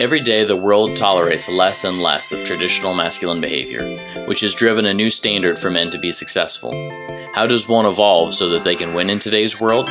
Every 0.00 0.20
day, 0.20 0.44
the 0.44 0.56
world 0.56 0.96
tolerates 0.96 1.48
less 1.48 1.82
and 1.82 2.00
less 2.00 2.30
of 2.30 2.44
traditional 2.44 2.94
masculine 2.94 3.40
behavior, 3.40 3.82
which 4.26 4.42
has 4.42 4.54
driven 4.54 4.86
a 4.86 4.94
new 4.94 5.10
standard 5.10 5.58
for 5.58 5.72
men 5.72 5.90
to 5.90 5.98
be 5.98 6.12
successful. 6.12 6.70
How 7.34 7.48
does 7.48 7.68
one 7.68 7.84
evolve 7.84 8.32
so 8.32 8.48
that 8.50 8.62
they 8.62 8.76
can 8.76 8.94
win 8.94 9.10
in 9.10 9.18
today's 9.18 9.60
world? 9.60 9.88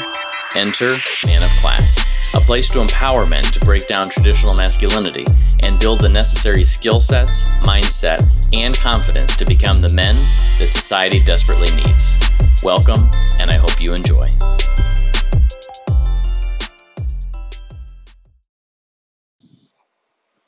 Enter 0.55 0.88
Man 1.25 1.43
of 1.43 1.50
Class, 1.59 2.00
a 2.34 2.39
place 2.39 2.70
to 2.70 2.80
empower 2.80 3.28
men 3.28 3.43
to 3.43 3.59
break 3.59 3.86
down 3.88 4.05
traditional 4.05 4.54
masculinity 4.54 5.25
and 5.64 5.78
build 5.78 6.00
the 6.00 6.08
necessary 6.08 6.64
skill 6.64 6.98
sets, 6.98 7.60
mindset, 7.68 8.48
and 8.54 8.80
confidence 8.80 9.36
to 9.36 9.44
become 9.44 9.76
the 9.76 9.94
men 9.94 10.16
that 10.58 10.70
society 10.70 11.20
desperately 11.26 11.76
needs. 11.76 12.16
Welcome, 12.64 13.04
and 13.42 13.52
I 13.52 13.58
hope 13.58 13.82
you 13.82 13.94
enjoy. 13.94 14.28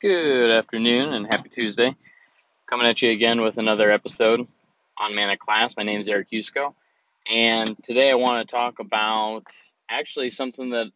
Good 0.00 0.50
afternoon 0.50 1.12
and 1.12 1.26
happy 1.26 1.50
Tuesday. 1.50 1.94
Coming 2.66 2.86
at 2.86 3.02
you 3.02 3.10
again 3.10 3.42
with 3.42 3.58
another 3.58 3.90
episode 3.90 4.48
on 4.96 5.14
Man 5.14 5.36
Class. 5.36 5.76
My 5.76 5.82
name 5.82 6.00
is 6.00 6.08
Eric 6.08 6.30
Yusko, 6.30 6.72
and 7.30 7.76
today 7.84 8.10
I 8.10 8.14
want 8.14 8.48
to 8.48 8.50
talk 8.50 8.78
about 8.78 9.42
actually 9.90 10.30
something 10.30 10.70
that 10.70 10.86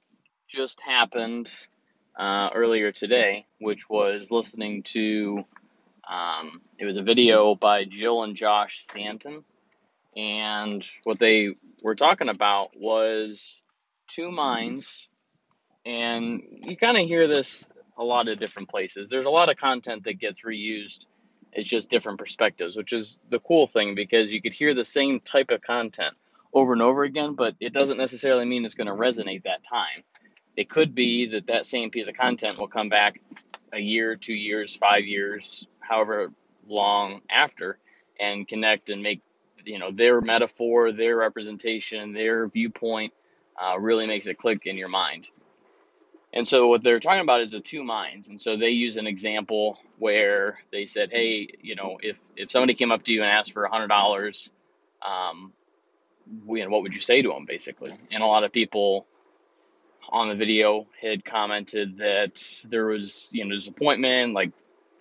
just 0.49 0.81
happened 0.81 1.55
uh, 2.19 2.49
earlier 2.55 2.93
today, 2.93 3.45
which 3.61 3.91
was 3.91 4.31
listening 4.31 4.85
to 4.85 5.45
um, 6.09 6.63
it 6.79 6.87
was 6.87 6.97
a 6.97 7.03
video 7.03 7.55
by 7.55 7.85
Jill 7.85 8.23
and 8.23 8.35
Josh 8.35 8.87
Stanton, 8.89 9.45
and 10.17 10.83
what 11.03 11.19
they 11.19 11.57
were 11.83 11.95
talking 11.95 12.31
about 12.31 12.71
was 12.75 13.61
two 14.09 14.31
minds, 14.31 15.11
and 15.85 16.41
you 16.63 16.75
kind 16.79 16.97
of 16.97 17.07
hear 17.07 17.29
this 17.29 17.67
a 17.97 18.05
lot 18.05 18.29
of 18.29 18.39
different 18.39 18.69
places. 18.69 19.09
There's 19.09 19.27
a 19.27 19.31
lot 19.31 19.49
of 19.49 19.57
content 19.57 20.05
that 20.05 20.19
gets 20.19 20.43
reused. 20.43 21.07
It's 21.53 21.69
just 21.69 21.91
different 21.91 22.19
perspectives, 22.19 22.77
which 22.77 22.93
is 22.93 23.19
the 23.31 23.39
cool 23.39 23.67
thing 23.67 23.95
because 23.95 24.33
you 24.33 24.43
could 24.43 24.53
hear 24.53 24.75
the 24.75 24.85
same 24.85 25.21
type 25.21 25.51
of 25.51 25.63
content 25.63 26.15
over 26.53 26.73
and 26.73 26.83
over 26.83 27.03
again, 27.03 27.35
but 27.35 27.55
it 27.61 27.73
doesn't 27.73 27.99
necessarily 27.99 28.45
mean 28.45 28.65
it's 28.65 28.75
going 28.75 28.87
to 28.87 28.93
resonate 28.93 29.45
that 29.45 29.65
time. 29.65 30.05
It 30.57 30.69
could 30.69 30.95
be 30.95 31.27
that 31.27 31.47
that 31.49 31.67
same 31.67 31.91
piece 31.91 32.09
of 32.09 32.17
content 32.17 32.59
will 32.59 32.69
come 32.69 32.89
back 32.89 33.21
a 33.73 33.81
year, 33.81 34.15
two 34.15 34.35
years, 34.35 34.77
five 34.77 35.05
years, 35.05 35.67
however 35.81 36.33
long 36.67 37.21
after, 37.29 37.79
and 38.21 38.47
connect 38.47 38.91
and 38.91 39.03
make 39.03 39.21
you 39.65 39.79
know 39.79 39.91
their 39.91 40.21
metaphor, 40.21 40.93
their 40.93 41.17
representation, 41.17 42.13
their 42.13 42.47
viewpoint 42.49 43.13
uh, 43.61 43.79
really 43.79 44.07
makes 44.07 44.27
it 44.27 44.39
click 44.39 44.67
in 44.67 44.77
your 44.77 44.89
mind. 44.89 45.29
And 46.35 46.47
so 46.47 46.67
what 46.67 46.83
they're 46.83 46.99
talking 46.99 47.21
about 47.21 47.43
is 47.43 47.53
the 47.53 47.61
two 47.61 47.85
minds. 47.85 48.27
And 48.27 48.41
so 48.41 48.57
they 48.57 48.71
use 48.71 48.97
an 48.97 49.07
example 49.07 49.79
where 49.99 50.59
they 50.73 50.85
said, 50.85 51.11
hey, 51.13 51.49
you 51.63 51.77
know, 51.77 51.99
if, 52.03 52.19
if 52.37 52.51
somebody 52.51 52.75
came 52.75 52.91
up 52.91 53.05
to 53.05 53.13
you 53.13 53.23
and 53.23 53.31
asked 53.31 53.53
for 53.53 53.65
a 53.65 53.71
$100, 53.71 54.51
um, 55.01 55.53
what 56.45 56.83
would 56.83 56.93
you 56.93 56.99
say 56.99 57.23
to 57.23 57.29
them, 57.29 57.47
basically? 57.47 57.93
And 58.11 58.21
a 58.21 58.27
lot 58.27 58.43
of 58.43 58.51
people 58.51 59.07
on 60.09 60.29
the 60.29 60.35
video 60.35 60.89
had 61.01 61.25
commented 61.25 61.99
that 61.99 62.43
there 62.69 62.87
was, 62.87 63.29
you 63.31 63.45
know, 63.45 63.55
disappointment, 63.55 64.35
like 64.35 64.51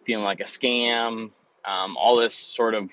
feeling 0.05 0.23
like 0.23 0.39
a 0.39 0.43
scam, 0.43 1.31
um, 1.65 1.97
all 1.97 2.17
this 2.17 2.35
sort 2.35 2.75
of 2.75 2.91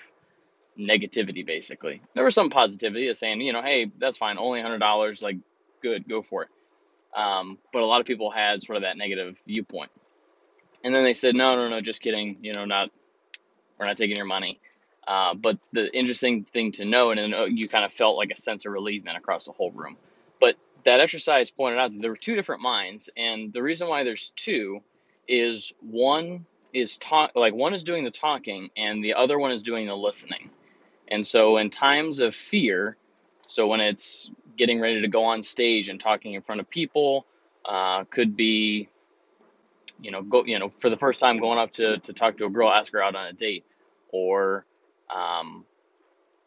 negativity, 0.79 1.45
basically. 1.45 2.01
There 2.15 2.23
was 2.23 2.33
some 2.33 2.49
positivity 2.49 3.07
of 3.09 3.17
saying, 3.17 3.41
you 3.41 3.53
know, 3.53 3.61
hey, 3.61 3.91
that's 3.99 4.17
fine, 4.17 4.39
only 4.39 4.61
$100, 4.61 5.21
like, 5.21 5.37
good, 5.83 6.09
go 6.09 6.23
for 6.23 6.43
it. 6.43 6.49
Um, 7.15 7.57
but 7.73 7.81
a 7.81 7.85
lot 7.85 7.99
of 7.99 8.07
people 8.07 8.31
had 8.31 8.61
sort 8.61 8.77
of 8.77 8.83
that 8.83 8.97
negative 8.97 9.37
viewpoint. 9.45 9.91
And 10.83 10.95
then 10.95 11.03
they 11.03 11.13
said, 11.13 11.35
no, 11.35 11.55
no, 11.55 11.69
no, 11.69 11.79
just 11.81 12.01
kidding. 12.01 12.37
You 12.41 12.53
know, 12.53 12.65
not, 12.65 12.89
we're 13.77 13.85
not 13.85 13.97
taking 13.97 14.15
your 14.15 14.25
money. 14.25 14.59
Uh, 15.07 15.33
but 15.33 15.57
the 15.73 15.91
interesting 15.95 16.43
thing 16.45 16.71
to 16.73 16.85
know, 16.85 17.11
and 17.11 17.33
uh, 17.33 17.43
you 17.45 17.67
kind 17.67 17.83
of 17.83 17.91
felt 17.91 18.17
like 18.17 18.31
a 18.31 18.35
sense 18.35 18.65
of 18.65 18.71
relievement 18.71 19.17
across 19.17 19.45
the 19.45 19.51
whole 19.51 19.71
room. 19.71 19.97
But 20.39 20.55
that 20.83 20.99
exercise 20.99 21.49
pointed 21.49 21.79
out 21.79 21.91
that 21.91 22.01
there 22.01 22.11
were 22.11 22.17
two 22.17 22.35
different 22.35 22.61
minds, 22.61 23.09
and 23.17 23.51
the 23.51 23.61
reason 23.61 23.87
why 23.87 24.03
there's 24.03 24.31
two 24.35 24.81
is 25.27 25.73
one 25.81 26.45
is 26.73 26.97
talk 26.97 27.31
like 27.35 27.53
one 27.53 27.73
is 27.73 27.83
doing 27.83 28.03
the 28.03 28.11
talking, 28.11 28.69
and 28.77 29.03
the 29.03 29.15
other 29.15 29.37
one 29.37 29.51
is 29.51 29.63
doing 29.63 29.87
the 29.87 29.95
listening. 29.95 30.49
And 31.07 31.25
so, 31.25 31.57
in 31.57 31.69
times 31.69 32.19
of 32.19 32.33
fear, 32.33 32.95
so 33.47 33.67
when 33.67 33.81
it's 33.81 34.29
getting 34.57 34.79
ready 34.79 35.01
to 35.01 35.07
go 35.07 35.23
on 35.25 35.43
stage 35.43 35.89
and 35.89 35.99
talking 35.99 36.33
in 36.33 36.41
front 36.41 36.61
of 36.61 36.69
people, 36.69 37.25
uh, 37.65 38.03
could 38.05 38.35
be, 38.35 38.89
you 39.99 40.11
know, 40.11 40.21
go, 40.21 40.43
you 40.45 40.59
know, 40.59 40.71
for 40.79 40.89
the 40.89 40.97
first 40.97 41.19
time 41.19 41.37
going 41.37 41.59
up 41.59 41.71
to, 41.73 41.97
to 41.99 42.13
talk 42.13 42.37
to 42.37 42.45
a 42.45 42.49
girl, 42.49 42.69
ask 42.69 42.93
her 42.93 43.01
out 43.01 43.15
on 43.15 43.27
a 43.27 43.33
date, 43.33 43.65
or, 44.11 44.65
um, 45.15 45.65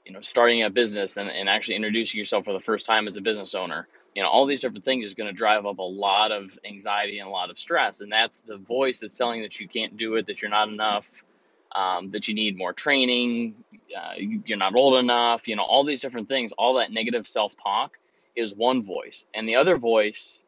you 0.04 0.12
know, 0.12 0.20
starting 0.20 0.62
a 0.62 0.70
business 0.70 1.16
and, 1.16 1.31
and 1.31 1.48
actually 1.48 1.76
introducing 1.76 2.19
yourself 2.19 2.44
for 2.44 2.53
the 2.53 2.60
first 2.60 2.84
time 2.84 3.06
as 3.06 3.16
a 3.16 3.20
business 3.20 3.54
owner. 3.54 3.87
You 4.14 4.22
know, 4.22 4.28
all 4.28 4.47
these 4.47 4.60
different 4.60 4.84
things 4.84 5.06
is 5.06 5.14
going 5.14 5.26
to 5.26 5.32
drive 5.32 5.66
up 5.66 5.78
a 5.78 5.82
lot 5.82 6.31
of 6.31 6.56
anxiety 6.64 7.19
and 7.19 7.28
a 7.28 7.32
lot 7.32 7.50
of 7.50 7.59
stress. 7.59 8.00
And 8.00 8.12
that's 8.12 8.43
the 8.43 8.59
voice 8.59 9.00
that's 9.00 9.16
telling 9.16 9.43
that 9.43 9.59
you 9.59 9.66
can't 9.66 9.97
do 9.97 10.14
it, 10.16 10.26
that 10.26 10.41
you're 10.41 10.50
not 10.50 10.69
enough, 10.69 11.10
um, 11.75 12.11
that 12.11 12.29
you 12.29 12.35
need 12.35 12.57
more 12.57 12.73
training, 12.73 13.55
uh, 13.97 14.15
you're 14.19 14.59
not 14.59 14.75
old 14.75 14.97
enough, 14.97 15.49
you 15.49 15.57
know, 15.57 15.65
all 15.65 15.85
these 15.85 16.01
different 16.01 16.29
things, 16.29 16.53
all 16.53 16.75
that 16.75 16.93
negative 16.93 17.27
self 17.27 17.57
talk 17.57 17.99
is 18.37 18.55
one 18.55 18.83
voice. 18.83 19.25
And 19.35 19.49
the 19.49 19.57
other 19.57 19.77
voice 19.77 20.45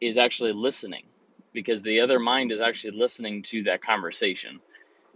is 0.00 0.18
actually 0.18 0.52
listening 0.52 1.04
because 1.52 1.82
the 1.82 2.00
other 2.00 2.18
mind 2.18 2.52
is 2.52 2.60
actually 2.60 2.96
listening 2.96 3.42
to 3.42 3.64
that 3.64 3.82
conversation. 3.82 4.60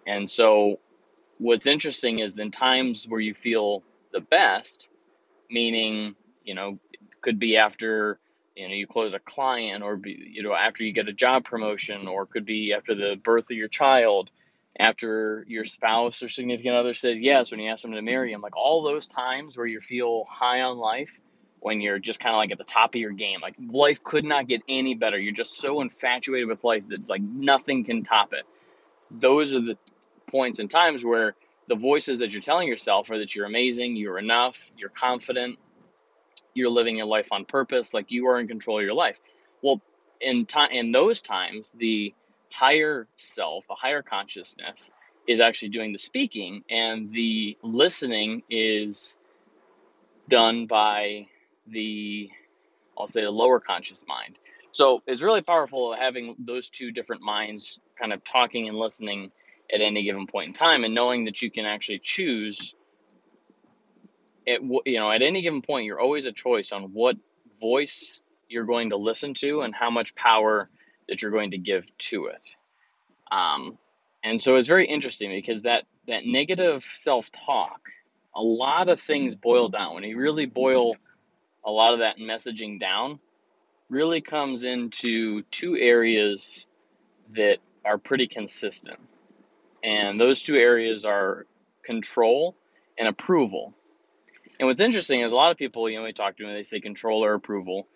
And 0.07 0.29
so, 0.29 0.81
what's 1.39 1.67
interesting 1.67 2.19
is 2.19 2.39
in 2.39 2.51
times 2.51 3.07
where 3.09 3.21
you 3.21 3.35
feel 3.35 3.83
the 4.13 4.21
best, 4.21 4.89
meaning, 5.51 6.15
you 6.45 6.55
know, 6.55 6.79
could 7.21 7.39
be 7.39 7.57
after 7.57 8.19
you 8.57 8.69
know 8.69 8.75
you 8.75 8.87
close 8.87 9.15
a 9.15 9.19
client 9.19 9.83
or 9.83 9.97
be, 9.97 10.31
you 10.33 10.43
know 10.43 10.53
after 10.53 10.85
you 10.85 10.93
get 10.93 11.09
a 11.09 11.13
job 11.13 11.45
promotion 11.45 12.07
or 12.07 12.27
could 12.27 12.45
be 12.45 12.75
after 12.75 12.95
the 12.95 13.17
birth 13.23 13.45
of 13.51 13.57
your 13.57 13.69
child 13.69 14.31
after 14.79 15.45
your 15.49 15.65
spouse 15.65 16.23
or 16.23 16.29
significant 16.29 16.75
other 16.75 16.95
says 16.95 17.19
yes 17.21 17.51
when 17.51 17.61
you 17.61 17.71
ask 17.71 17.83
them 17.83 17.93
to 17.93 18.03
marry 18.03 18.33
them 18.33 18.41
like 18.41 18.57
all 18.57 18.83
those 18.83 19.07
times 19.07 19.57
where 19.57 19.67
you 19.67 19.81
feel 19.81 20.25
high 20.25 20.63
on 20.63 20.79
life 20.79 21.21
when 21.63 21.81
you're 21.81 21.99
just 21.99 22.19
kind 22.19 22.35
of 22.35 22.39
like 22.39 22.51
at 22.51 22.59
the 22.59 22.65
top 22.65 22.95
of 22.95 23.01
your 23.01 23.13
game 23.13 23.41
like 23.41 23.55
life 23.71 24.03
could 24.03 24.25
not 24.25 24.49
get 24.49 24.63
any 24.69 24.95
better. 24.95 25.19
You're 25.19 25.33
just 25.33 25.59
so 25.59 25.81
infatuated 25.81 26.49
with 26.49 26.65
life 26.65 26.83
that 26.89 27.09
like 27.09 27.23
nothing 27.23 27.85
can 27.85 28.03
top 28.03 28.33
it. 28.33 28.45
Those 29.11 29.55
are 29.55 29.61
the 29.61 29.79
points 30.31 30.59
and 30.59 30.71
times 30.71 31.05
where 31.05 31.35
the 31.69 31.77
voices 31.77 32.19
that 32.19 32.33
you're 32.33 32.43
telling 32.43 32.67
yourself 32.67 33.11
are 33.11 33.19
that 33.19 33.35
you're 33.35 33.47
amazing 33.47 33.97
you're 33.97 34.19
enough 34.19 34.71
you're 34.77 34.89
confident 34.89 35.59
you're 36.55 36.71
living 36.71 36.97
your 36.97 37.07
life 37.07 37.29
on 37.31 37.45
purpose 37.45 37.95
like 37.95 38.11
you 38.11 38.27
are 38.27 38.41
in 38.41 38.49
control 38.49 38.79
of 38.79 38.85
your 38.85 38.95
life. 38.95 39.21
Well 39.63 39.81
in 40.21 40.47
time 40.47 40.71
in 40.73 40.91
those 40.91 41.23
times 41.23 41.73
the 41.73 42.15
higher 42.53 43.09
self, 43.17 43.65
a 43.71 43.75
higher 43.75 44.03
consciousness, 44.03 44.91
is 45.27 45.41
actually 45.41 45.69
doing 45.69 45.93
the 45.93 45.99
speaking, 45.99 46.65
and 46.69 47.13
the 47.13 47.57
listening 47.63 48.43
is 48.51 49.17
done 50.29 50.67
by 50.67 51.27
the, 51.67 52.31
I'll 52.99 53.07
say, 53.07 53.23
the 53.23 53.31
lower 53.31 53.61
conscious 53.61 54.03
mind. 54.07 54.37
So 54.73 55.03
it's 55.07 55.23
really 55.23 55.43
powerful 55.43 55.95
having 55.95 56.35
those 56.39 56.71
two 56.71 56.93
different 56.93 57.23
minds 57.23 57.79
kind 57.99 58.13
of 58.13 58.25
talking 58.25 58.69
and 58.69 58.77
listening 58.77 59.31
at 59.73 59.81
any 59.81 60.03
given 60.03 60.27
point 60.27 60.49
in 60.49 60.53
time, 60.53 60.85
and 60.85 60.95
knowing 60.95 61.27
that 61.27 61.43
you 61.43 61.51
can 61.51 61.67
actually 61.67 62.01
choose. 62.01 62.75
At 64.47 64.61
you 64.63 64.99
know, 64.99 65.11
at 65.11 65.23
any 65.23 65.43
given 65.43 65.63
point, 65.63 65.87
you're 65.87 66.01
always 66.01 66.27
a 66.27 66.33
choice 66.33 66.73
on 66.73 66.93
what 66.93 67.17
voice 67.61 68.21
you're 68.49 68.65
going 68.65 68.91
to 68.91 68.97
listen 68.97 69.35
to 69.35 69.63
and 69.63 69.75
how 69.75 69.91
much 69.91 70.15
power 70.15 70.69
that 71.09 71.23
you're 71.23 71.31
going 71.31 71.53
to 71.53 71.59
give 71.59 71.85
to 71.99 72.27
it. 72.27 72.43
Um, 73.31 73.79
and 74.25 74.41
so 74.41 74.57
it's 74.57 74.69
very 74.69 74.87
interesting 74.87 75.31
because 75.31 75.63
that, 75.63 75.85
that 76.07 76.25
negative 76.25 76.85
self 77.01 77.31
talk, 77.33 77.81
a 78.35 78.43
lot 78.43 78.89
of 78.89 79.01
things 79.01 79.35
boil 79.35 79.69
down. 79.69 79.95
When 79.95 80.05
you 80.05 80.17
really 80.17 80.47
boil 80.47 80.97
a 81.65 81.71
lot 81.71 81.93
of 81.93 82.01
that 82.01 82.19
messaging 82.19 82.81
down, 82.81 83.19
really 83.89 84.21
comes 84.21 84.65
into 84.65 85.43
two 85.51 85.77
areas 85.77 86.67
that 87.35 87.59
are 87.85 87.99
pretty 87.99 88.27
consistent. 88.27 88.99
And 89.85 90.21
those 90.21 90.43
two 90.43 90.57
areas 90.57 91.05
are 91.05 91.47
control 91.85 92.57
and 92.99 93.09
approval. 93.09 93.75
And 94.59 94.67
what's 94.67 94.81
interesting 94.81 95.23
is 95.23 95.33
a 95.33 95.37
lot 95.37 95.51
of 95.51 95.57
people, 95.57 95.91
you 95.91 95.99
know, 95.99 96.05
we 96.05 96.13
talk 96.13 96.37
to 96.37 96.45
them, 96.45 96.55
they 96.55 96.63
say 96.63 96.81
control 96.81 97.25
or 97.25 97.35
approval. 97.35 97.89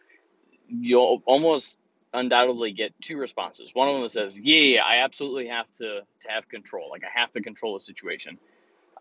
You'll 0.68 1.22
almost 1.26 1.78
undoubtedly 2.16 2.72
get 2.72 2.94
two 3.02 3.18
responses. 3.18 3.70
One 3.74 3.88
of 3.88 4.00
them 4.00 4.08
says, 4.10 4.38
"Yeah, 4.38 4.56
yeah 4.60 4.84
I 4.84 5.04
absolutely 5.04 5.48
have 5.48 5.70
to 5.72 6.02
to 6.22 6.28
have 6.30 6.48
control. 6.48 6.88
Like 6.90 7.04
I 7.04 7.20
have 7.20 7.32
to 7.34 7.42
control 7.42 7.74
the 7.74 7.80
situation." 7.80 8.38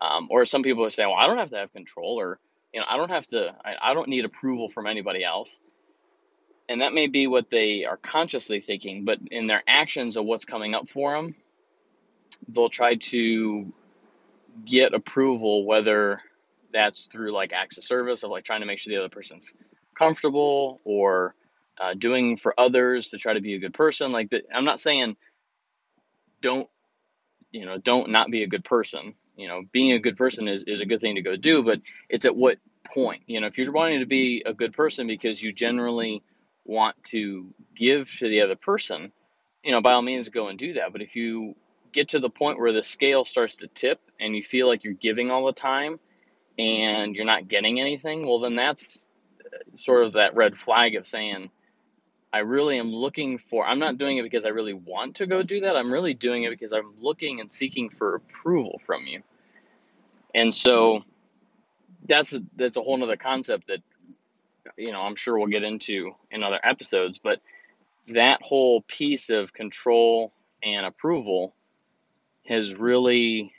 Um, 0.02 0.28
or 0.30 0.44
some 0.46 0.62
people 0.64 0.84
are 0.86 0.90
saying, 0.90 1.10
"Well, 1.10 1.18
I 1.20 1.26
don't 1.28 1.38
have 1.38 1.50
to 1.50 1.58
have 1.58 1.72
control," 1.74 2.20
or 2.20 2.40
you 2.74 2.80
know, 2.80 2.86
I 2.88 2.96
don't 2.98 3.10
have 3.10 3.26
to. 3.28 3.54
I, 3.64 3.92
I 3.92 3.94
don't 3.94 4.08
need 4.08 4.24
approval 4.26 4.68
from 4.70 4.86
anybody 4.88 5.24
else. 5.24 5.50
and 6.68 6.82
that 6.82 6.94
may 6.94 7.08
be 7.08 7.28
what 7.28 7.50
they 7.50 7.86
are 7.86 7.98
consciously 7.98 8.60
thinking, 8.60 9.06
but 9.06 9.20
in 9.30 9.48
their 9.48 9.62
actions 9.68 10.18
of 10.18 10.26
what's 10.26 10.46
coming 10.46 10.74
up 10.74 10.90
for 10.90 11.14
them, 11.16 11.36
they'll 12.48 12.70
try 12.70 12.96
to 12.96 13.72
get 14.66 14.94
approval, 14.94 15.66
whether 15.66 16.22
that's 16.72 17.08
through 17.12 17.32
like 17.32 17.52
acts 17.52 17.78
of 17.78 17.84
service 17.84 18.24
of 18.24 18.30
like 18.30 18.44
trying 18.44 18.60
to 18.60 18.66
make 18.66 18.78
sure 18.80 18.92
the 18.92 19.00
other 19.00 19.10
person's 19.10 19.52
comfortable 19.98 20.80
or 20.84 21.34
uh, 21.80 21.94
doing 21.94 22.36
for 22.36 22.58
others 22.58 23.10
to 23.10 23.18
try 23.18 23.34
to 23.34 23.40
be 23.40 23.54
a 23.54 23.58
good 23.58 23.74
person. 23.74 24.12
Like 24.12 24.30
the, 24.30 24.42
I'm 24.54 24.64
not 24.64 24.80
saying 24.80 25.16
don't 26.42 26.68
you 27.50 27.66
know 27.66 27.78
don't 27.78 28.10
not 28.10 28.30
be 28.30 28.42
a 28.42 28.48
good 28.48 28.64
person. 28.64 29.14
You 29.36 29.48
know, 29.48 29.62
being 29.70 29.92
a 29.92 29.98
good 29.98 30.16
person 30.16 30.48
is, 30.48 30.62
is 30.62 30.80
a 30.80 30.86
good 30.86 31.00
thing 31.00 31.16
to 31.16 31.22
go 31.22 31.36
do, 31.36 31.62
but 31.62 31.80
it's 32.08 32.24
at 32.24 32.34
what 32.34 32.58
point. 32.86 33.22
You 33.26 33.40
know, 33.40 33.46
if 33.46 33.58
you're 33.58 33.70
wanting 33.72 34.00
to 34.00 34.06
be 34.06 34.42
a 34.46 34.54
good 34.54 34.72
person 34.72 35.06
because 35.06 35.42
you 35.42 35.52
generally 35.52 36.22
want 36.64 36.96
to 37.10 37.52
give 37.76 38.10
to 38.18 38.28
the 38.28 38.40
other 38.40 38.56
person, 38.56 39.12
you 39.62 39.72
know, 39.72 39.82
by 39.82 39.92
all 39.92 40.02
means 40.02 40.28
go 40.30 40.48
and 40.48 40.58
do 40.58 40.74
that. 40.74 40.92
But 40.92 41.02
if 41.02 41.16
you 41.16 41.54
get 41.92 42.10
to 42.10 42.18
the 42.18 42.30
point 42.30 42.58
where 42.58 42.72
the 42.72 42.82
scale 42.82 43.24
starts 43.24 43.56
to 43.56 43.68
tip 43.68 44.00
and 44.18 44.34
you 44.34 44.42
feel 44.42 44.66
like 44.66 44.84
you're 44.84 44.94
giving 44.94 45.30
all 45.30 45.46
the 45.46 45.52
time 45.52 46.00
and 46.58 47.14
you're 47.14 47.26
not 47.26 47.48
getting 47.48 47.78
anything, 47.78 48.26
well, 48.26 48.40
then 48.40 48.56
that's 48.56 49.06
sort 49.76 50.04
of 50.04 50.14
that 50.14 50.34
red 50.34 50.56
flag 50.56 50.94
of 50.94 51.06
saying, 51.06 51.50
I 52.36 52.40
really 52.40 52.78
am 52.78 52.92
looking 52.92 53.38
for, 53.38 53.66
I'm 53.66 53.78
not 53.78 53.96
doing 53.96 54.18
it 54.18 54.22
because 54.22 54.44
I 54.44 54.48
really 54.48 54.74
want 54.74 55.16
to 55.16 55.26
go 55.26 55.42
do 55.42 55.60
that. 55.60 55.74
I'm 55.74 55.90
really 55.90 56.12
doing 56.12 56.42
it 56.42 56.50
because 56.50 56.70
I'm 56.70 56.92
looking 56.98 57.40
and 57.40 57.50
seeking 57.50 57.88
for 57.88 58.16
approval 58.16 58.78
from 58.84 59.06
you. 59.06 59.22
And 60.34 60.52
so 60.54 61.02
that's 62.06 62.34
a, 62.34 62.42
that's 62.54 62.76
a 62.76 62.82
whole 62.82 62.98
nother 62.98 63.16
concept 63.16 63.68
that, 63.68 63.78
you 64.76 64.92
know, 64.92 65.00
I'm 65.00 65.16
sure 65.16 65.38
we'll 65.38 65.46
get 65.46 65.62
into 65.62 66.14
in 66.30 66.42
other 66.42 66.60
episodes, 66.62 67.16
but 67.16 67.40
that 68.08 68.42
whole 68.42 68.82
piece 68.82 69.30
of 69.30 69.54
control 69.54 70.30
and 70.62 70.84
approval 70.84 71.54
has 72.46 72.74
really 72.74 73.50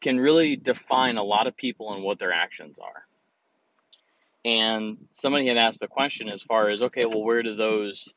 can 0.00 0.20
really 0.20 0.54
define 0.54 1.16
a 1.16 1.24
lot 1.24 1.48
of 1.48 1.56
people 1.56 1.92
and 1.92 2.04
what 2.04 2.20
their 2.20 2.32
actions 2.32 2.78
are. 2.78 3.04
And 4.44 4.98
somebody 5.12 5.46
had 5.46 5.56
asked 5.56 5.82
a 5.82 5.88
question 5.88 6.28
as 6.28 6.42
far 6.42 6.68
as, 6.68 6.82
okay, 6.82 7.04
well, 7.04 7.22
where 7.22 7.42
do 7.42 7.54
those, 7.54 8.08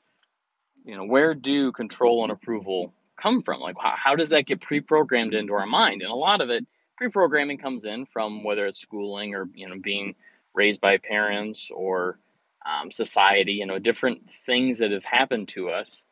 you 0.83 0.95
know, 0.95 1.05
where 1.05 1.35
do 1.35 1.71
control 1.71 2.23
and 2.23 2.31
approval 2.31 2.93
come 3.15 3.43
from? 3.43 3.61
Like, 3.61 3.75
how, 3.79 3.93
how 3.95 4.15
does 4.15 4.29
that 4.29 4.47
get 4.47 4.61
pre 4.61 4.81
programmed 4.81 5.33
into 5.33 5.53
our 5.53 5.67
mind? 5.67 6.01
And 6.01 6.11
a 6.11 6.15
lot 6.15 6.41
of 6.41 6.49
it, 6.49 6.65
pre 6.97 7.09
programming 7.09 7.59
comes 7.59 7.85
in 7.85 8.05
from 8.07 8.43
whether 8.43 8.65
it's 8.65 8.79
schooling 8.79 9.35
or, 9.35 9.47
you 9.53 9.69
know, 9.69 9.79
being 9.79 10.15
raised 10.53 10.81
by 10.81 10.97
parents 10.97 11.69
or 11.71 12.17
um, 12.65 12.89
society, 12.89 13.53
you 13.53 13.67
know, 13.67 13.77
different 13.77 14.27
things 14.45 14.79
that 14.79 14.91
have 14.91 15.05
happened 15.05 15.49
to 15.49 15.69
us. 15.69 16.03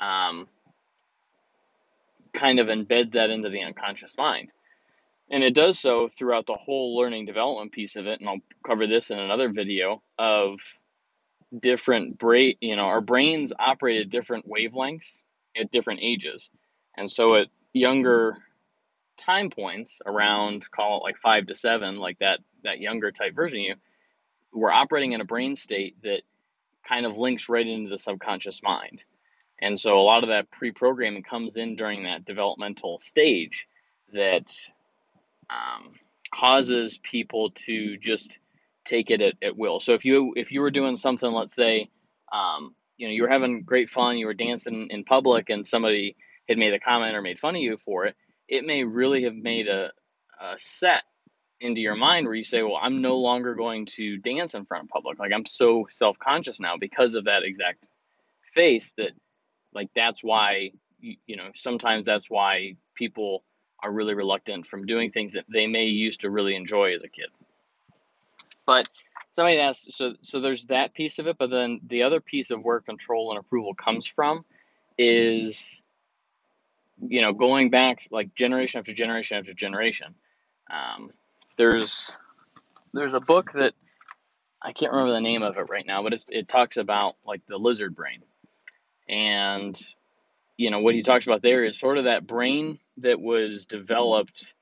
Um, 0.00 0.48
kind 2.32 2.58
of 2.58 2.68
embed 2.68 3.12
that 3.12 3.30
into 3.30 3.50
the 3.50 3.62
unconscious 3.62 4.16
mind. 4.16 4.50
And 5.30 5.44
it 5.44 5.54
does 5.54 5.78
so 5.78 6.08
throughout 6.08 6.46
the 6.46 6.54
whole 6.54 6.96
learning 6.96 7.26
development 7.26 7.72
piece 7.72 7.96
of 7.96 8.06
it. 8.06 8.20
And 8.20 8.28
I'll 8.28 8.40
cover 8.66 8.86
this 8.86 9.10
in 9.10 9.18
another 9.18 9.48
video 9.48 10.02
of 10.18 10.58
different 11.56 12.18
brain, 12.18 12.56
you 12.60 12.76
know, 12.76 12.84
our 12.84 13.00
brains 13.00 13.52
operate 13.58 14.00
at 14.00 14.10
different 14.10 14.48
wavelengths 14.48 15.18
at 15.56 15.70
different 15.70 16.00
ages. 16.02 16.48
And 16.96 17.10
so 17.10 17.36
at 17.36 17.48
younger 17.72 18.36
time 19.18 19.50
points 19.50 20.00
around 20.06 20.68
call 20.70 20.98
it 20.98 21.04
like 21.04 21.16
five 21.18 21.46
to 21.46 21.54
seven, 21.54 21.96
like 21.96 22.18
that 22.18 22.40
that 22.64 22.80
younger 22.80 23.10
type 23.10 23.34
version 23.34 23.58
of 23.60 23.64
you, 23.64 23.74
we're 24.52 24.70
operating 24.70 25.12
in 25.12 25.20
a 25.20 25.24
brain 25.24 25.56
state 25.56 25.96
that 26.02 26.22
kind 26.86 27.06
of 27.06 27.16
links 27.16 27.48
right 27.48 27.66
into 27.66 27.90
the 27.90 27.98
subconscious 27.98 28.62
mind. 28.62 29.02
And 29.60 29.78
so 29.78 29.98
a 29.98 30.02
lot 30.02 30.22
of 30.24 30.30
that 30.30 30.50
pre 30.50 30.72
programming 30.72 31.22
comes 31.22 31.56
in 31.56 31.76
during 31.76 32.04
that 32.04 32.24
developmental 32.24 33.00
stage 33.04 33.66
that 34.12 34.50
um, 35.50 35.92
causes 36.34 36.98
people 36.98 37.50
to 37.66 37.96
just 37.96 38.38
take 38.84 39.10
it 39.10 39.20
at, 39.20 39.34
at 39.42 39.56
will. 39.56 39.80
So 39.80 39.94
if 39.94 40.04
you 40.04 40.32
if 40.36 40.52
you 40.52 40.60
were 40.60 40.70
doing 40.70 40.96
something, 40.96 41.30
let's 41.30 41.54
say, 41.54 41.90
um, 42.32 42.74
you 42.96 43.08
know, 43.08 43.12
you 43.12 43.22
were 43.22 43.28
having 43.28 43.62
great 43.62 43.90
fun, 43.90 44.18
you 44.18 44.26
were 44.26 44.34
dancing 44.34 44.88
in 44.90 45.04
public, 45.04 45.50
and 45.50 45.66
somebody 45.66 46.16
had 46.48 46.58
made 46.58 46.74
a 46.74 46.80
comment 46.80 47.16
or 47.16 47.22
made 47.22 47.38
fun 47.38 47.56
of 47.56 47.62
you 47.62 47.76
for 47.76 48.06
it, 48.06 48.16
it 48.48 48.64
may 48.64 48.84
really 48.84 49.24
have 49.24 49.34
made 49.34 49.68
a, 49.68 49.90
a 50.40 50.54
set 50.58 51.02
into 51.60 51.80
your 51.80 51.94
mind 51.94 52.26
where 52.26 52.34
you 52.34 52.44
say, 52.44 52.62
well, 52.62 52.78
I'm 52.80 53.02
no 53.02 53.16
longer 53.16 53.54
going 53.54 53.86
to 53.86 54.16
dance 54.16 54.54
in 54.54 54.64
front 54.64 54.84
of 54.84 54.90
public. 54.90 55.18
Like 55.18 55.32
I'm 55.32 55.46
so 55.46 55.86
self 55.88 56.18
conscious 56.18 56.58
now 56.58 56.76
because 56.78 57.14
of 57.14 57.24
that 57.24 57.42
exact 57.44 57.84
face 58.54 58.92
that 58.96 59.10
like 59.72 59.88
that's 59.94 60.24
why 60.24 60.72
you, 60.98 61.16
you 61.26 61.36
know 61.36 61.50
sometimes 61.54 62.04
that's 62.04 62.28
why 62.28 62.76
people 62.96 63.44
are 63.82 63.90
really 63.90 64.14
reluctant 64.14 64.66
from 64.66 64.86
doing 64.86 65.10
things 65.10 65.32
that 65.32 65.44
they 65.48 65.66
may 65.66 65.84
used 65.84 66.20
to 66.20 66.30
really 66.30 66.54
enjoy 66.54 66.94
as 66.94 67.02
a 67.02 67.08
kid. 67.08 67.28
But 68.66 68.88
somebody 69.32 69.58
asked 69.58 69.92
so 69.92 70.14
so 70.22 70.40
there's 70.40 70.66
that 70.66 70.92
piece 70.92 71.20
of 71.20 71.28
it 71.28 71.38
but 71.38 71.50
then 71.50 71.80
the 71.86 72.02
other 72.02 72.20
piece 72.20 72.50
of 72.50 72.64
where 72.64 72.80
control 72.80 73.30
and 73.30 73.38
approval 73.38 73.72
comes 73.74 74.04
from 74.04 74.44
is 74.98 75.80
you 77.06 77.22
know 77.22 77.32
going 77.32 77.70
back 77.70 78.06
like 78.10 78.34
generation 78.34 78.78
after 78.78 78.92
generation 78.92 79.38
after 79.38 79.54
generation. 79.54 80.14
Um, 80.70 81.10
there's 81.56 82.12
there's 82.92 83.14
a 83.14 83.20
book 83.20 83.52
that 83.54 83.74
I 84.62 84.72
can't 84.72 84.92
remember 84.92 85.12
the 85.12 85.20
name 85.20 85.42
of 85.42 85.56
it 85.56 85.68
right 85.70 85.86
now, 85.86 86.02
but 86.02 86.24
it 86.28 86.48
talks 86.48 86.76
about 86.76 87.16
like 87.24 87.40
the 87.46 87.56
lizard 87.56 87.94
brain, 87.94 88.22
and, 89.08 89.78
you 90.60 90.70
know, 90.70 90.80
what 90.80 90.94
he 90.94 91.02
talks 91.02 91.26
about 91.26 91.40
there 91.40 91.64
is 91.64 91.78
sort 91.78 91.96
of 91.96 92.04
that 92.04 92.26
brain 92.26 92.78
that 92.98 93.18
was 93.18 93.64
developed 93.64 94.52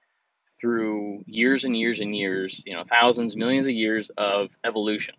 through 0.60 1.24
years 1.26 1.64
and 1.64 1.76
years 1.76 1.98
and 1.98 2.16
years, 2.16 2.62
you 2.64 2.72
know, 2.72 2.84
thousands, 2.84 3.36
millions 3.36 3.66
of 3.66 3.72
years 3.72 4.08
of 4.16 4.50
evolution. 4.64 5.16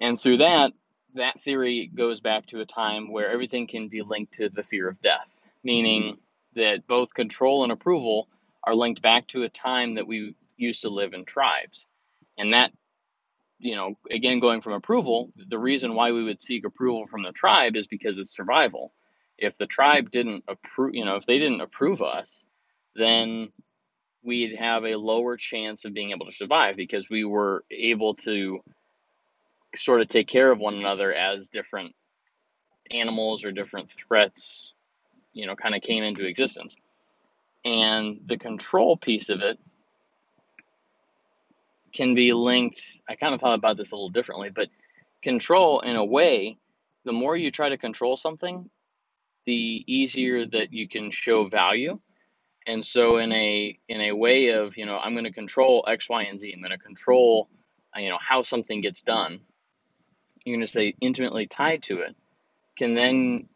And 0.00 0.20
through 0.20 0.38
that, 0.38 0.72
that 1.14 1.42
theory 1.42 1.90
goes 1.92 2.20
back 2.20 2.46
to 2.46 2.60
a 2.60 2.64
time 2.64 3.10
where 3.10 3.28
everything 3.28 3.66
can 3.66 3.88
be 3.88 4.02
linked 4.02 4.34
to 4.34 4.48
the 4.48 4.62
fear 4.62 4.88
of 4.88 5.02
death, 5.02 5.26
meaning 5.64 6.18
that 6.54 6.86
both 6.86 7.12
control 7.12 7.64
and 7.64 7.72
approval 7.72 8.28
are 8.62 8.76
linked 8.76 9.02
back 9.02 9.26
to 9.28 9.42
a 9.42 9.48
time 9.48 9.96
that 9.96 10.06
we 10.06 10.36
used 10.56 10.82
to 10.82 10.88
live 10.88 11.14
in 11.14 11.24
tribes. 11.24 11.88
And 12.38 12.54
that 12.54 12.70
you 13.58 13.74
know, 13.74 13.94
again, 14.10 14.38
going 14.38 14.60
from 14.60 14.74
approval, 14.74 15.32
the 15.48 15.58
reason 15.58 15.94
why 15.94 16.12
we 16.12 16.22
would 16.22 16.40
seek 16.40 16.64
approval 16.64 17.06
from 17.06 17.22
the 17.22 17.32
tribe 17.32 17.74
is 17.74 17.86
because 17.86 18.18
it's 18.18 18.34
survival. 18.34 18.92
If 19.38 19.58
the 19.58 19.66
tribe 19.66 20.10
didn't 20.10 20.44
approve, 20.48 20.94
you 20.94 21.04
know, 21.04 21.16
if 21.16 21.26
they 21.26 21.38
didn't 21.38 21.60
approve 21.60 22.02
us, 22.02 22.40
then 22.94 23.50
we'd 24.22 24.56
have 24.56 24.84
a 24.84 24.96
lower 24.96 25.36
chance 25.36 25.84
of 25.84 25.92
being 25.92 26.12
able 26.12 26.26
to 26.26 26.32
survive 26.32 26.76
because 26.76 27.10
we 27.10 27.24
were 27.24 27.64
able 27.70 28.14
to 28.14 28.60
sort 29.76 30.00
of 30.00 30.08
take 30.08 30.28
care 30.28 30.50
of 30.50 30.58
one 30.58 30.74
another 30.74 31.12
as 31.12 31.48
different 31.48 31.94
animals 32.90 33.44
or 33.44 33.52
different 33.52 33.90
threats, 33.90 34.72
you 35.32 35.46
know, 35.46 35.56
kind 35.56 35.74
of 35.74 35.82
came 35.82 36.04
into 36.04 36.24
existence. 36.24 36.76
And 37.64 38.20
the 38.26 38.38
control 38.38 38.96
piece 38.96 39.30
of 39.30 39.40
it 39.40 39.58
can 41.92 42.14
be 42.14 42.32
linked. 42.32 42.80
I 43.08 43.14
kind 43.16 43.34
of 43.34 43.40
thought 43.40 43.54
about 43.54 43.76
this 43.76 43.90
a 43.90 43.94
little 43.94 44.10
differently, 44.10 44.50
but 44.50 44.68
control, 45.22 45.80
in 45.80 45.96
a 45.96 46.04
way, 46.04 46.58
the 47.04 47.12
more 47.12 47.36
you 47.36 47.50
try 47.50 47.70
to 47.70 47.78
control 47.78 48.16
something, 48.16 48.68
the 49.46 49.84
easier 49.86 50.46
that 50.46 50.72
you 50.72 50.88
can 50.88 51.10
show 51.10 51.46
value. 51.46 51.98
And 52.66 52.84
so, 52.84 53.18
in 53.18 53.32
a 53.32 53.78
in 53.88 54.00
a 54.00 54.12
way 54.12 54.48
of 54.48 54.76
you 54.76 54.86
know, 54.86 54.98
I'm 54.98 55.12
going 55.12 55.24
to 55.24 55.32
control 55.32 55.84
X, 55.86 56.08
Y, 56.08 56.22
and 56.22 56.38
Z. 56.38 56.52
I'm 56.52 56.60
going 56.60 56.70
to 56.70 56.78
control 56.78 57.48
uh, 57.94 58.00
you 58.00 58.08
know 58.08 58.18
how 58.20 58.42
something 58.42 58.80
gets 58.80 59.02
done. 59.02 59.40
You're 60.44 60.56
going 60.56 60.66
to 60.66 60.72
say 60.72 60.94
intimately 61.00 61.46
tied 61.46 61.82
to 61.84 62.00
it, 62.00 62.16
can 62.76 62.94
then 62.94 63.48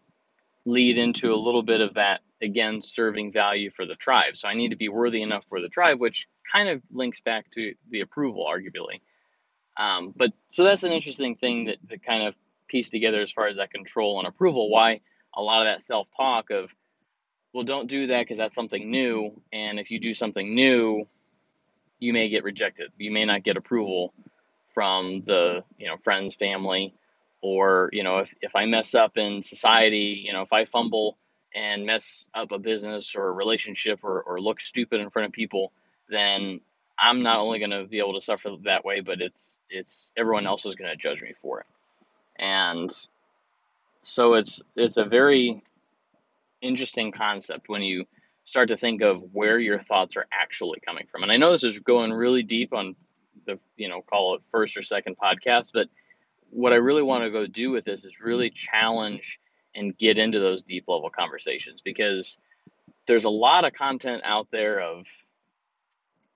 lead 0.65 0.99
into 0.99 1.33
a 1.33 1.37
little 1.37 1.63
bit 1.63 1.81
of 1.81 1.95
that 1.95 2.21
again 2.43 2.83
serving 2.83 3.33
value 3.33 3.71
for 3.71 3.87
the 3.87 3.95
tribe. 3.95 4.37
So 4.37 4.49
I 4.49 4.55
need 4.55 4.71
to 4.71 4.77
be 4.77 4.89
worthy 4.89 5.23
enough 5.23 5.45
for 5.49 5.61
the 5.61 5.69
tribe, 5.69 5.99
which 5.99 6.29
kind 6.51 6.69
of 6.69 6.83
links 6.91 7.21
back 7.21 7.51
to 7.53 7.75
the 7.91 8.01
approval, 8.01 8.47
arguably. 8.49 9.01
Um, 9.77 10.13
but 10.17 10.33
so 10.51 10.65
that's 10.65 10.83
an 10.83 10.93
interesting 10.93 11.37
thing 11.37 11.67
that, 11.67 11.77
that 11.89 12.03
kind 12.05 12.27
of 12.27 12.35
piece 12.69 12.91
together 12.91 13.21
as 13.21 13.31
far 13.31 13.47
as 13.49 13.57
that 13.57 13.71
control 13.71 14.19
and 14.19 14.29
approval. 14.29 14.71
Why 14.71 15.01
a 15.39 15.43
lot 15.43 15.67
of 15.67 15.73
that 15.73 15.87
self 15.87 16.09
talk 16.17 16.51
of, 16.51 16.71
well, 17.55 17.65
don't 17.65 17.89
do 17.89 18.09
that 18.09 18.23
because 18.23 18.37
that's 18.37 18.55
something 18.55 18.91
new, 18.91 19.41
and 19.53 19.79
if 19.79 19.91
you 19.91 20.01
do 20.01 20.13
something 20.13 20.55
new, 20.55 21.07
you 21.99 22.13
may 22.13 22.29
get 22.29 22.45
rejected. 22.45 22.93
You 22.99 23.11
may 23.11 23.25
not 23.25 23.43
get 23.43 23.57
approval 23.57 24.13
from 24.75 25.23
the 25.25 25.65
you 25.79 25.89
know 25.89 25.97
friends, 26.05 26.35
family, 26.35 26.93
or 27.41 27.89
you 27.93 28.03
know 28.03 28.19
if 28.19 28.35
if 28.43 28.55
I 28.55 28.67
mess 28.67 28.95
up 28.95 29.17
in 29.17 29.43
society, 29.43 30.23
you 30.25 30.33
know 30.33 30.43
if 30.43 30.53
I 30.53 30.67
fumble 30.67 31.17
and 31.55 31.87
mess 31.87 32.29
up 32.35 32.53
a 32.53 32.59
business 32.59 33.15
or 33.15 33.29
a 33.29 33.33
relationship 33.33 34.01
or, 34.05 34.21
or 34.21 34.41
look 34.41 34.61
stupid 34.61 35.01
in 35.01 35.09
front 35.09 35.27
of 35.27 35.33
people, 35.33 35.73
then 36.11 36.61
I'm 36.99 37.23
not 37.23 37.39
only 37.39 37.59
going 37.59 37.71
to 37.71 37.87
be 37.87 38.01
able 38.01 38.15
to 38.15 38.21
suffer 38.21 38.51
that 38.65 38.85
way, 38.85 39.01
but 39.01 39.21
it's 39.21 39.59
it's 39.71 40.13
everyone 40.17 40.47
else 40.47 40.67
is 40.67 40.75
going 40.75 40.91
to 40.91 40.97
judge 40.97 41.23
me 41.23 41.33
for 41.41 41.61
it. 41.61 41.67
And 42.37 42.93
so 44.09 44.35
it's 44.35 44.61
it's 44.77 44.97
a 44.97 45.05
very 45.05 45.63
interesting 46.61 47.13
concept 47.13 47.69
when 47.69 47.83
you 47.83 48.05
start 48.45 48.69
to 48.69 48.77
think 48.77 49.03
of 49.03 49.23
where 49.33 49.59
your 49.59 49.79
thoughts 49.79 50.17
are 50.17 50.27
actually 50.33 50.81
coming 50.81 51.07
from. 51.11 51.23
And 51.23 51.31
I 51.31 51.37
know 51.37 51.53
this 51.53 51.65
is 51.65 51.79
going 51.81 52.13
really 52.13 52.43
deep 52.43 52.73
on 52.73 52.97
the 53.47 53.59
you 53.77 53.89
know 53.89 54.03
call 54.03 54.35
it 54.37 54.43
first 54.51 54.77
or 54.77 54.83
second 54.83 55.17
podcast, 55.17 55.71
but 55.73 55.89
what 56.51 56.73
I 56.73 56.77
really 56.77 57.03
want 57.03 57.25
to 57.25 57.31
go 57.31 57.47
do 57.47 57.71
with 57.71 57.85
this 57.85 58.05
is 58.05 58.21
really 58.21 58.51
challenge 58.51 59.39
and 59.75 59.97
get 59.97 60.17
into 60.17 60.41
those 60.41 60.63
deep 60.63 60.85
level 60.89 61.11
conversations 61.11 61.83
because 61.85 62.39
there's 63.07 63.25
a 63.25 63.31
lot 63.31 63.65
of 63.65 63.75
content 63.75 64.23
out 64.25 64.49
there 64.51 64.81
of 64.81 65.05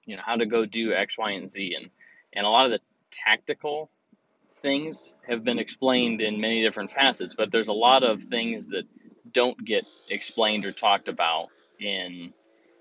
you 0.04 0.16
know 0.16 0.22
how 0.24 0.36
to 0.36 0.46
go 0.46 0.66
do 0.66 0.92
X, 0.92 1.16
Y, 1.16 1.30
and 1.30 1.50
Z, 1.50 1.74
and 1.80 1.90
and 2.34 2.44
a 2.44 2.50
lot 2.50 2.66
of 2.66 2.72
the 2.72 2.80
tactical 3.10 3.90
things 4.62 5.14
have 5.26 5.44
been 5.44 5.58
explained 5.58 6.20
in 6.20 6.40
many 6.40 6.62
different 6.62 6.90
facets, 6.90 7.34
but 7.34 7.50
there's 7.50 7.68
a 7.68 7.72
lot 7.72 8.02
of 8.02 8.22
things 8.24 8.68
that 8.68 8.84
don't 9.32 9.62
get 9.64 9.84
explained 10.08 10.64
or 10.64 10.72
talked 10.72 11.08
about 11.08 11.48
in 11.78 12.32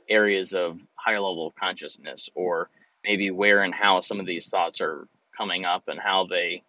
areas 0.08 0.54
of 0.54 0.80
higher 0.96 1.20
level 1.20 1.48
of 1.48 1.56
consciousness 1.56 2.30
or 2.36 2.70
maybe 3.04 3.32
where 3.32 3.64
and 3.64 3.74
how 3.74 4.02
some 4.02 4.20
of 4.20 4.26
these 4.26 4.48
thoughts 4.50 4.82
are 4.82 5.08
coming 5.36 5.66
up 5.66 5.88
and 5.88 6.00
how 6.00 6.26
they 6.26 6.64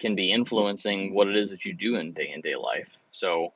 can 0.00 0.14
be 0.14 0.32
influencing 0.32 1.14
what 1.14 1.28
it 1.28 1.36
is 1.36 1.50
that 1.50 1.64
you 1.64 1.72
do 1.72 1.96
in 1.96 2.12
day 2.12 2.30
in 2.34 2.40
day 2.40 2.56
life. 2.56 2.90
So, 3.12 3.52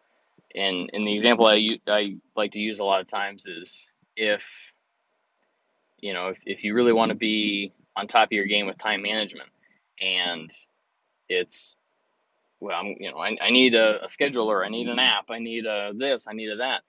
in 0.55 0.89
in 0.93 1.05
the 1.05 1.13
example 1.13 1.47
I 1.47 1.79
I 1.89 2.17
like 2.37 2.53
to 2.53 2.61
use 2.61 2.79
a 2.79 2.85
lot 2.85 3.01
of 3.01 3.09
times 3.09 3.47
is 3.47 3.91
if 4.17 4.45
you 6.01 6.13
know 6.13 6.29
if, 6.29 6.39
if 6.47 6.65
you 6.65 6.75
really 6.75 6.93
want 6.93 7.11
to 7.11 7.17
be 7.17 7.73
on 7.97 8.07
top 8.07 8.29
of 8.29 8.33
your 8.33 8.47
game 8.47 8.67
with 8.67 8.79
time 8.79 9.03
management 9.03 9.49
and 10.01 10.53
it's 11.29 11.77
well 12.61 12.79
I'm 12.79 12.97
you 12.99 13.11
know 13.11 13.19
I, 13.19 13.37
I 13.41 13.51
need 13.51 13.75
a, 13.75 14.05
a 14.05 14.09
scheduler 14.09 14.65
I 14.65 14.69
need 14.69 14.89
an 14.89 14.99
app 14.99 15.27
I 15.31 15.39
need 15.39 15.67
a 15.67 15.93
this 15.95 16.27
I 16.29 16.33
need 16.35 16.51
a 16.51 16.57
that 16.57 16.83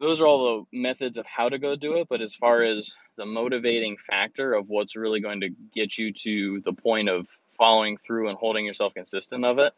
those 0.00 0.20
are 0.20 0.26
all 0.26 0.66
the 0.70 0.78
methods 0.78 1.18
of 1.18 1.26
how 1.26 1.48
to 1.48 1.58
go 1.58 1.76
do 1.76 1.94
it 1.96 2.08
but 2.08 2.20
as 2.20 2.34
far 2.34 2.62
as 2.62 2.94
the 3.16 3.26
motivating 3.26 3.96
factor 3.96 4.54
of 4.54 4.68
what's 4.68 4.96
really 4.96 5.20
going 5.20 5.40
to 5.40 5.50
get 5.72 5.96
you 5.96 6.12
to 6.12 6.60
the 6.64 6.72
point 6.72 7.08
of 7.08 7.28
following 7.56 7.96
through 7.96 8.28
and 8.28 8.38
holding 8.38 8.66
yourself 8.66 8.94
consistent 8.94 9.44
of 9.44 9.58
it 9.58 9.72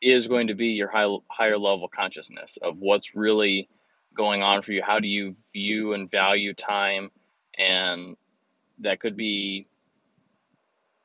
is 0.00 0.28
going 0.28 0.48
to 0.48 0.54
be 0.54 0.68
your 0.68 0.88
high, 0.88 1.08
higher 1.28 1.58
level 1.58 1.88
consciousness 1.88 2.58
of 2.62 2.78
what's 2.78 3.14
really 3.14 3.68
going 4.14 4.42
on 4.42 4.62
for 4.62 4.72
you. 4.72 4.82
How 4.82 5.00
do 5.00 5.08
you 5.08 5.36
view 5.52 5.92
and 5.92 6.10
value 6.10 6.54
time? 6.54 7.10
And 7.56 8.16
that 8.80 9.00
could 9.00 9.16
be 9.16 9.66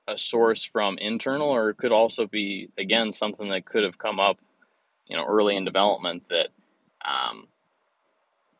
a 0.07 0.17
source 0.17 0.63
from 0.63 0.97
internal, 0.97 1.49
or 1.49 1.69
it 1.69 1.77
could 1.77 1.91
also 1.91 2.27
be, 2.27 2.69
again, 2.77 3.11
something 3.11 3.49
that 3.49 3.65
could 3.65 3.83
have 3.83 3.97
come 3.97 4.19
up, 4.19 4.37
you 5.07 5.15
know, 5.15 5.25
early 5.25 5.55
in 5.55 5.65
development 5.65 6.23
that 6.29 6.49
um, 7.05 7.47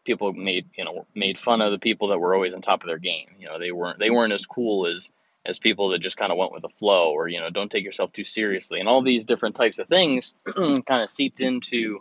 people 0.06 0.34
made, 0.34 0.68
you 0.78 0.86
know, 0.86 1.06
made 1.16 1.40
fun 1.40 1.62
of 1.62 1.72
the 1.72 1.80
people 1.80 2.10
that 2.10 2.20
were 2.20 2.34
always 2.34 2.54
on 2.54 2.62
top 2.62 2.82
of 2.82 2.88
their 2.88 2.98
game. 2.98 3.28
You 3.40 3.48
know, 3.48 3.60
they 3.60 3.72
weren't 3.72 4.00
they 4.00 4.10
weren't 4.10 4.34
as 4.34 4.46
cool 4.46 4.88
as 4.88 5.10
as 5.46 5.60
people 5.60 5.90
that 5.90 6.00
just 6.00 6.18
kind 6.18 6.32
of 6.32 6.38
went 6.38 6.52
with 6.52 6.62
the 6.62 6.70
flow 6.70 7.12
or 7.12 7.28
you 7.28 7.40
know 7.40 7.50
don't 7.50 7.72
take 7.72 7.84
yourself 7.84 8.12
too 8.14 8.24
seriously 8.24 8.80
and 8.80 8.88
all 8.88 9.02
these 9.02 9.26
different 9.26 9.56
types 9.56 9.80
of 9.80 9.88
things 9.88 10.36
kind 10.56 11.04
of 11.04 11.10
seeped 11.10 11.42
into 11.42 12.00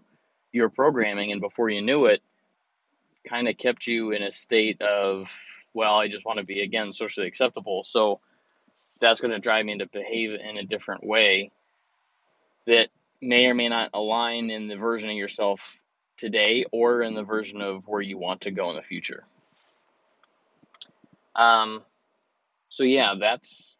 your 0.53 0.69
programming 0.69 1.33
and 1.33 1.41
before 1.41 1.69
you 1.69 1.83
knew 1.83 2.07
it 2.07 2.23
kind 3.29 3.49
of 3.49 3.57
kept 3.57 3.87
you 3.87 4.13
in 4.13 4.23
a 4.23 4.33
state 4.33 4.81
of 4.81 5.31
well 5.75 5.95
i 5.95 6.09
just 6.09 6.25
want 6.25 6.39
to 6.39 6.45
be 6.45 6.61
again 6.63 6.93
socially 6.93 7.27
acceptable 7.27 7.85
so 7.85 8.21
that's 9.03 9.21
going 9.21 9.33
to 9.33 9.41
drive 9.41 9.67
me 9.67 9.79
to 9.79 9.87
behave 9.89 10.33
in 10.33 10.57
a 10.59 10.65
different 10.65 11.07
way 11.07 11.53
that 12.67 12.89
may 13.21 13.47
or 13.47 13.55
may 13.55 13.69
not 13.69 13.91
align 13.95 14.51
in 14.51 14.69
the 14.69 14.77
version 14.77 15.11
of 15.11 15.17
yourself 15.17 15.77
today 16.19 16.65
or 16.73 17.03
in 17.03 17.15
the 17.15 17.25
version 17.25 17.61
of 17.61 17.87
where 17.89 18.03
you 18.03 18.19
want 18.19 18.43
to 18.43 18.53
go 18.53 18.71
in 18.71 18.77
the 18.77 18.83
future 18.83 19.25
um, 21.37 21.83
so 22.69 22.85
yeah, 22.85 23.15
that's 23.21 23.77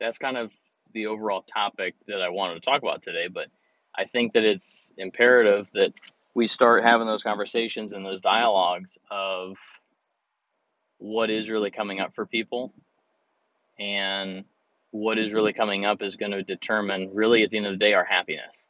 that's 0.00 0.18
kind 0.18 0.36
of 0.36 0.52
the 0.92 1.06
overall 1.06 1.42
topic 1.42 1.94
that 2.08 2.22
I 2.22 2.30
wanted 2.30 2.54
to 2.54 2.60
talk 2.60 2.82
about 2.82 3.02
today. 3.02 3.28
But 3.28 3.48
I 3.96 4.06
think 4.06 4.34
that 4.34 4.44
it's 4.44 4.92
imperative 4.96 5.68
that 5.74 5.92
we 6.34 6.46
start 6.48 6.84
having 6.84 7.06
those 7.06 7.22
conversations 7.22 7.92
and 7.92 8.04
those 8.04 8.20
dialogues 8.20 8.98
of 9.10 9.56
what 10.98 11.30
is 11.30 11.50
really 11.50 11.70
coming 11.70 12.00
up 12.00 12.14
for 12.14 12.26
people 12.26 12.72
and 13.78 14.44
what 14.90 15.18
is 15.18 15.32
really 15.32 15.52
coming 15.52 15.84
up 15.84 16.02
is 16.02 16.16
going 16.16 16.32
to 16.32 16.42
determine 16.42 17.10
really 17.12 17.42
at 17.42 17.50
the 17.50 17.56
end 17.56 17.66
of 17.66 17.72
the 17.72 17.78
day 17.78 17.94
our 17.94 18.04
happiness 18.04 18.64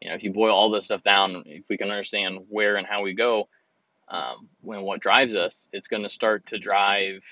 you 0.00 0.08
know 0.08 0.14
if 0.14 0.22
you 0.22 0.32
boil 0.32 0.54
all 0.54 0.70
this 0.70 0.86
stuff 0.86 1.02
down 1.02 1.42
if 1.46 1.64
we 1.68 1.76
can 1.76 1.90
understand 1.90 2.40
where 2.48 2.76
and 2.76 2.86
how 2.86 3.02
we 3.02 3.14
go 3.14 3.48
um, 4.08 4.48
when 4.62 4.82
what 4.82 5.00
drives 5.00 5.36
us 5.36 5.68
it's 5.72 5.88
going 5.88 6.02
to 6.02 6.10
start 6.10 6.46
to 6.46 6.58
drive 6.58 7.22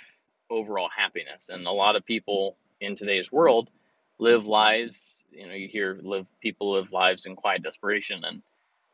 overall 0.51 0.89
happiness. 0.95 1.49
And 1.49 1.67
a 1.67 1.73
lot 1.73 1.97
of 1.97 2.05
people 2.05 2.57
in 2.81 2.97
today's 2.97 3.33
world 3.33 3.71
live 4.19 4.47
lives, 4.47 5.23
you 5.31 5.47
know, 5.47 5.55
you 5.55 5.69
hear 5.69 5.99
live 6.03 6.27
people 6.41 6.73
live 6.73 6.93
lives 6.93 7.27
in 7.27 7.37
quiet 7.37 7.63
desperation 7.63 8.25
and 8.25 8.43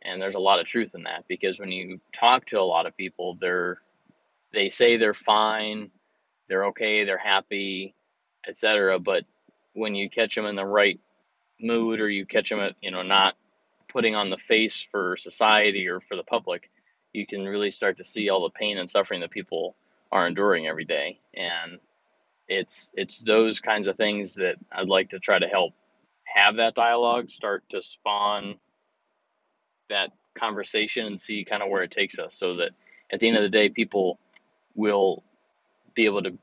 and 0.04 0.20
there's 0.20 0.34
a 0.34 0.40
lot 0.40 0.58
of 0.58 0.66
truth 0.66 0.96
in 0.96 1.04
that 1.04 1.24
because 1.28 1.60
when 1.60 1.70
you 1.70 2.00
talk 2.12 2.46
to 2.46 2.58
a 2.58 2.62
lot 2.62 2.86
of 2.86 2.96
people, 2.96 3.38
they're 3.40 3.78
they 4.52 4.68
say 4.68 4.96
they're 4.96 5.14
fine, 5.14 5.90
they're 6.48 6.66
okay, 6.66 7.04
they're 7.04 7.18
happy, 7.18 7.94
etc. 8.46 8.98
But 8.98 9.24
when 9.74 9.94
you 9.94 10.10
catch 10.10 10.34
them 10.34 10.46
in 10.46 10.56
the 10.56 10.64
right 10.64 11.00
mood 11.60 12.00
or 12.00 12.08
you 12.08 12.26
catch 12.26 12.50
them 12.50 12.60
at, 12.60 12.74
you 12.80 12.90
know, 12.90 13.02
not 13.02 13.34
putting 13.88 14.14
on 14.14 14.30
the 14.30 14.38
face 14.48 14.86
for 14.90 15.16
society 15.16 15.88
or 15.88 16.00
for 16.00 16.16
the 16.16 16.22
public, 16.22 16.70
you 17.12 17.26
can 17.26 17.44
really 17.44 17.70
start 17.70 17.98
to 17.98 18.04
see 18.04 18.30
all 18.30 18.42
the 18.42 18.50
pain 18.50 18.78
and 18.78 18.88
suffering 18.88 19.20
that 19.20 19.30
people 19.30 19.76
are 20.10 20.26
enduring 20.26 20.66
every 20.66 20.84
day. 20.84 21.20
And 21.34 21.78
it's 22.48 22.92
it's 22.94 23.18
those 23.18 23.60
kinds 23.60 23.86
of 23.86 23.96
things 23.96 24.34
that 24.34 24.56
I'd 24.70 24.88
like 24.88 25.10
to 25.10 25.18
try 25.18 25.38
to 25.38 25.46
help 25.46 25.74
have 26.24 26.56
that 26.56 26.74
dialogue 26.74 27.30
start 27.30 27.64
to 27.70 27.82
spawn 27.82 28.56
that 29.88 30.10
conversation 30.38 31.06
and 31.06 31.20
see 31.20 31.44
kind 31.44 31.62
of 31.62 31.68
where 31.68 31.82
it 31.82 31.90
takes 31.90 32.18
us 32.18 32.34
so 32.34 32.56
that 32.56 32.70
at 33.12 33.20
the 33.20 33.28
end 33.28 33.36
of 33.36 33.42
the 33.42 33.48
day 33.48 33.68
people 33.68 34.18
will 34.74 35.22
be 35.94 36.06
able 36.06 36.22
to 36.22 36.38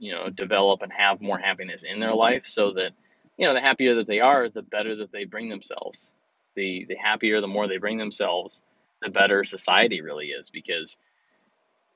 you 0.00 0.12
know 0.12 0.30
develop 0.30 0.82
and 0.82 0.92
have 0.92 1.20
more 1.20 1.38
happiness 1.38 1.84
in 1.84 2.00
their 2.00 2.14
life 2.14 2.44
so 2.46 2.72
that 2.72 2.92
you 3.38 3.46
know 3.46 3.54
the 3.54 3.60
happier 3.60 3.96
that 3.96 4.08
they 4.08 4.20
are 4.20 4.48
the 4.48 4.62
better 4.62 4.96
that 4.96 5.12
they 5.12 5.24
bring 5.24 5.48
themselves 5.48 6.12
the 6.56 6.86
the 6.88 6.96
happier 6.96 7.40
the 7.40 7.46
more 7.46 7.68
they 7.68 7.78
bring 7.78 7.98
themselves 7.98 8.62
the 9.02 9.10
better 9.10 9.44
society 9.44 10.02
really 10.02 10.28
is 10.28 10.50
because 10.50 10.96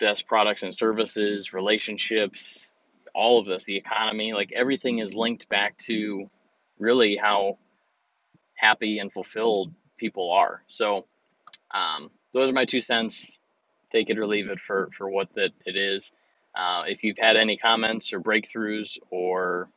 best 0.00 0.26
products 0.26 0.62
and 0.62 0.74
services, 0.74 1.52
relationships, 1.52 2.68
all 3.14 3.40
of 3.40 3.46
this, 3.46 3.64
the 3.64 3.76
economy, 3.76 4.32
like 4.32 4.52
everything 4.52 4.98
is 4.98 5.14
linked 5.14 5.48
back 5.48 5.78
to 5.78 6.28
really 6.78 7.16
how 7.16 7.58
happy 8.54 8.98
and 8.98 9.12
fulfilled 9.12 9.72
people 9.96 10.32
are. 10.32 10.62
So, 10.66 11.06
um, 11.72 12.10
those 12.32 12.50
are 12.50 12.54
my 12.54 12.64
two 12.64 12.80
cents. 12.80 13.38
Take 13.92 14.10
it 14.10 14.18
or 14.18 14.26
leave 14.26 14.50
it 14.50 14.60
for, 14.60 14.90
for 14.98 15.08
what 15.08 15.32
that 15.36 15.50
it 15.64 15.76
is. 15.76 16.12
Uh, 16.54 16.84
if 16.86 17.02
you've 17.02 17.18
had 17.18 17.36
any 17.36 17.56
comments 17.56 18.12
or 18.12 18.20
breakthroughs 18.20 18.98
or 19.10 19.68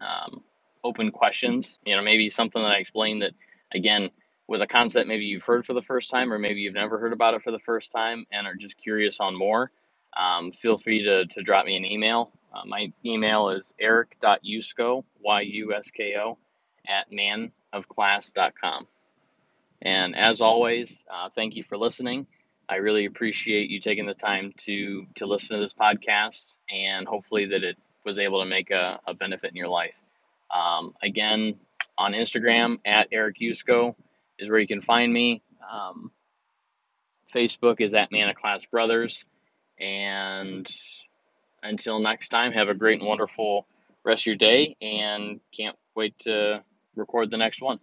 um, 0.00 0.42
open 0.82 1.10
questions, 1.10 1.78
you 1.84 1.96
know, 1.96 2.02
maybe 2.02 2.28
something 2.30 2.62
that 2.62 2.68
I 2.68 2.78
explained 2.78 3.22
that, 3.22 3.32
again, 3.72 4.10
was 4.46 4.60
a 4.60 4.66
concept 4.66 5.08
maybe 5.08 5.24
you've 5.24 5.44
heard 5.44 5.64
for 5.64 5.72
the 5.72 5.82
first 5.82 6.10
time, 6.10 6.32
or 6.32 6.38
maybe 6.38 6.60
you've 6.60 6.74
never 6.74 6.98
heard 6.98 7.12
about 7.12 7.34
it 7.34 7.42
for 7.42 7.50
the 7.50 7.58
first 7.58 7.92
time 7.92 8.26
and 8.30 8.46
are 8.46 8.54
just 8.54 8.76
curious 8.76 9.18
on 9.20 9.36
more, 9.36 9.70
um, 10.16 10.52
feel 10.52 10.78
free 10.78 11.02
to, 11.04 11.26
to 11.26 11.42
drop 11.42 11.64
me 11.64 11.76
an 11.76 11.84
email. 11.84 12.30
Uh, 12.52 12.64
my 12.66 12.92
email 13.04 13.48
is 13.50 13.72
eric.yusko, 13.80 15.02
Y-U-S-K-O, 15.20 16.38
at 16.86 17.06
manofclass.com. 17.10 18.86
And 19.82 20.16
as 20.16 20.40
always, 20.40 21.04
uh, 21.10 21.30
thank 21.34 21.56
you 21.56 21.64
for 21.64 21.76
listening. 21.76 22.26
I 22.68 22.76
really 22.76 23.04
appreciate 23.04 23.70
you 23.70 23.80
taking 23.80 24.06
the 24.06 24.14
time 24.14 24.52
to, 24.66 25.06
to 25.16 25.26
listen 25.26 25.56
to 25.56 25.62
this 25.62 25.74
podcast, 25.74 26.56
and 26.70 27.06
hopefully 27.06 27.46
that 27.46 27.62
it 27.62 27.76
was 28.04 28.18
able 28.18 28.42
to 28.42 28.48
make 28.48 28.70
a, 28.70 29.00
a 29.06 29.14
benefit 29.14 29.50
in 29.50 29.56
your 29.56 29.68
life. 29.68 29.94
Um, 30.54 30.94
again, 31.02 31.56
on 31.98 32.12
Instagram, 32.12 32.78
at 32.84 33.08
Eric 33.12 33.38
Yusko, 33.38 33.94
is 34.38 34.48
where 34.48 34.58
you 34.58 34.66
can 34.66 34.82
find 34.82 35.12
me. 35.12 35.42
Um, 35.70 36.10
Facebook 37.34 37.80
is 37.80 37.94
at 37.94 38.12
Man 38.12 38.28
of 38.28 38.36
Class 38.36 38.64
Brothers. 38.64 39.24
And 39.78 40.70
until 41.62 41.98
next 41.98 42.28
time, 42.28 42.52
have 42.52 42.68
a 42.68 42.74
great 42.74 43.00
and 43.00 43.08
wonderful 43.08 43.66
rest 44.04 44.22
of 44.22 44.26
your 44.26 44.36
day 44.36 44.76
and 44.80 45.40
can't 45.56 45.76
wait 45.94 46.18
to 46.20 46.62
record 46.94 47.30
the 47.30 47.36
next 47.36 47.60
one. 47.60 47.80